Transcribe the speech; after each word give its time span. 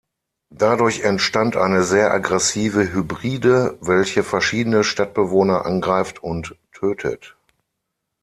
Dadurch 0.55 1.01
entstand 1.01 1.55
eine 1.57 1.83
sehr 1.83 2.11
aggressive 2.11 2.91
Hybride, 2.91 3.77
welche 3.81 4.23
verschiedene 4.23 4.83
Stadtbewohner 4.83 5.63
angreift 5.67 6.23
und 6.23 6.55
tötet. 6.73 7.37